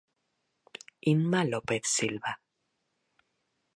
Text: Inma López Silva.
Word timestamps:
Inma 1.11 1.39
López 1.51 1.83
Silva. 1.95 2.31